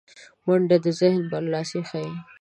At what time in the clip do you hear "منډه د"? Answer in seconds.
0.45-0.87